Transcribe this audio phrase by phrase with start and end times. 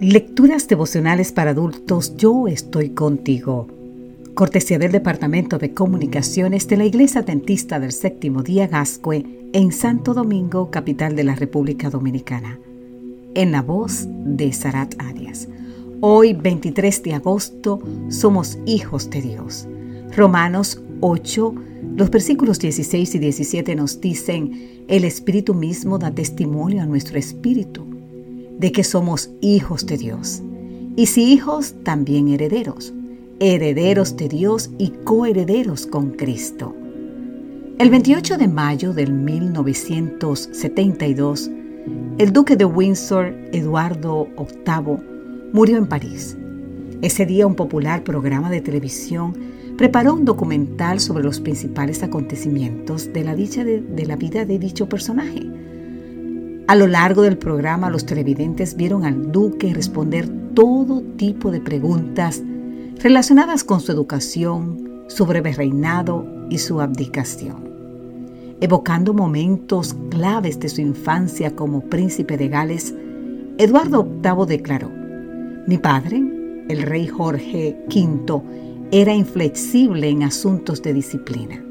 [0.00, 3.66] Lecturas devocionales para adultos Yo estoy contigo.
[4.34, 10.14] Cortesía del Departamento de Comunicaciones de la Iglesia Dentista del Séptimo Día Gascue en Santo
[10.14, 12.60] Domingo, capital de la República Dominicana.
[13.34, 15.48] En la voz de Sarat Arias.
[16.00, 19.66] Hoy, 23 de agosto, somos hijos de Dios.
[20.16, 21.54] Romanos 8,
[21.96, 27.97] los versículos 16 y 17 nos dicen, el Espíritu mismo da testimonio a nuestro espíritu
[28.58, 30.42] de que somos hijos de Dios.
[30.96, 32.92] Y si hijos, también herederos,
[33.40, 36.74] herederos de Dios y coherederos con Cristo.
[37.78, 41.48] El 28 de mayo del 1972,
[42.18, 44.96] el duque de Windsor, Eduardo VIII,
[45.52, 46.36] murió en París.
[47.00, 49.36] Ese día un popular programa de televisión
[49.76, 54.58] preparó un documental sobre los principales acontecimientos de la, dicha de, de la vida de
[54.58, 55.48] dicho personaje
[56.68, 62.42] a lo largo del programa, los televidentes vieron al duque responder todo tipo de preguntas
[63.02, 67.66] relacionadas con su educación, su breve reinado y su abdicación.
[68.60, 72.94] Evocando momentos claves de su infancia como príncipe de Gales,
[73.56, 74.90] Eduardo VIII declaró,
[75.66, 76.22] mi padre,
[76.68, 78.42] el rey Jorge V,
[78.90, 81.64] era inflexible en asuntos de disciplina.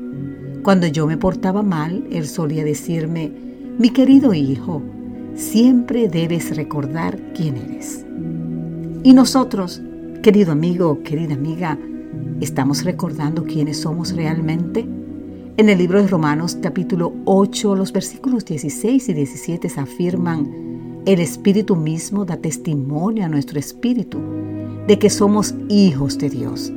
[0.64, 3.32] Cuando yo me portaba mal, él solía decirme,
[3.78, 4.82] mi querido hijo,
[5.36, 8.04] siempre debes recordar quién eres.
[9.04, 9.84] Y nosotros,
[10.24, 11.78] querido amigo, querida amiga,
[12.42, 14.88] ¿estamos recordando quiénes somos realmente?
[15.58, 21.76] En el libro de Romanos capítulo 8, los versículos 16 y 17 afirman, el Espíritu
[21.76, 24.18] mismo da testimonio a nuestro espíritu
[24.88, 26.74] de que somos hijos de Dios.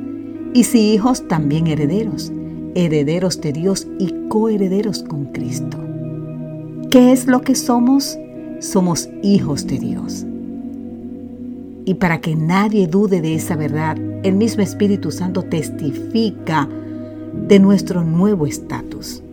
[0.53, 2.31] Y si hijos, también herederos,
[2.75, 5.90] herederos de Dios y coherederos con Cristo.
[6.91, 8.19] ¿Qué es lo que somos?
[8.59, 10.25] Somos hijos de Dios.
[11.85, 16.67] Y para que nadie dude de esa verdad, el mismo Espíritu Santo testifica
[17.47, 19.23] de nuestro nuevo estatus.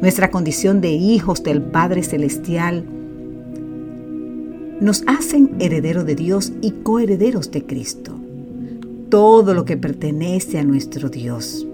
[0.00, 2.84] Nuestra condición de hijos del Padre Celestial
[4.80, 8.18] nos hacen herederos de Dios y coherederos de Cristo.
[9.10, 11.68] Todo lo que pertenece a nuestro Dios.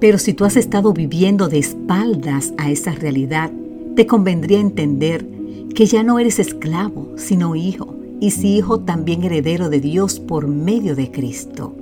[0.00, 3.52] Pero si tú has estado viviendo de espaldas a esa realidad,
[3.96, 5.26] te convendría entender
[5.74, 10.46] que ya no eres esclavo, sino hijo, y si hijo también heredero de Dios por
[10.48, 11.74] medio de Cristo,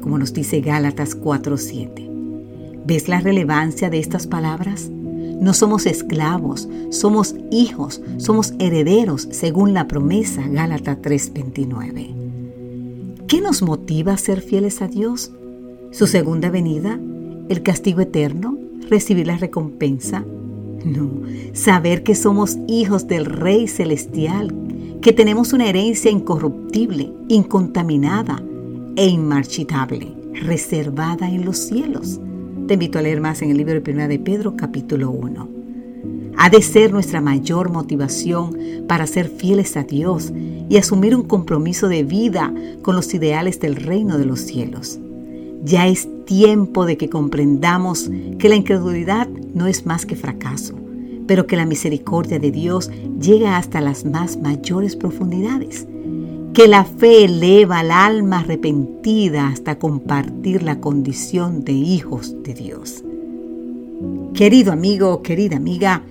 [0.00, 2.08] como nos dice Gálatas 4:7.
[2.86, 4.90] ¿Ves la relevancia de estas palabras?
[4.90, 12.14] No somos esclavos, somos hijos, somos herederos según la promesa Gálatas 3:29.
[13.26, 15.32] ¿Qué nos motiva a ser fieles a Dios?
[15.92, 16.98] ¿Su segunda venida?
[17.48, 18.58] ¿El castigo eterno?
[18.88, 20.24] ¿Recibir la recompensa?
[20.84, 21.10] No,
[21.52, 24.54] saber que somos hijos del Rey Celestial,
[25.02, 28.42] que tenemos una herencia incorruptible, incontaminada
[28.96, 32.18] e inmarchitable, reservada en los cielos.
[32.66, 35.48] Te invito a leer más en el libro de Primera de Pedro capítulo 1.
[36.38, 38.56] Ha de ser nuestra mayor motivación
[38.88, 40.32] para ser fieles a Dios
[40.68, 44.98] y asumir un compromiso de vida con los ideales del reino de los cielos.
[45.62, 50.74] Ya es tiempo de que comprendamos que la incredulidad no es más que fracaso,
[51.26, 52.90] pero que la misericordia de Dios
[53.20, 55.86] llega hasta las más mayores profundidades,
[56.54, 63.04] que la fe eleva al alma arrepentida hasta compartir la condición de hijos de Dios.
[64.32, 66.02] Querido amigo, querida amiga,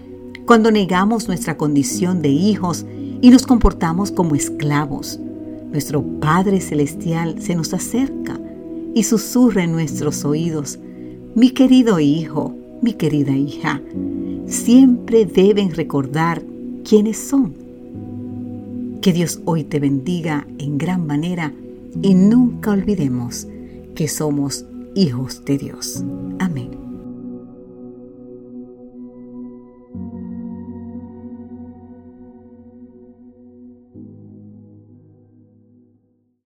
[0.45, 2.85] cuando negamos nuestra condición de hijos
[3.21, 5.19] y nos comportamos como esclavos,
[5.71, 8.39] nuestro Padre Celestial se nos acerca
[8.99, 10.77] y susurra en nuestros oídos,
[11.33, 13.81] mi querido hijo, mi querida hija,
[14.45, 16.43] siempre deben recordar
[16.83, 17.53] quiénes son.
[19.01, 21.53] Que Dios hoy te bendiga en gran manera
[22.01, 23.47] y nunca olvidemos
[23.95, 24.65] que somos
[24.95, 26.03] hijos de Dios.
[26.39, 26.88] Amén.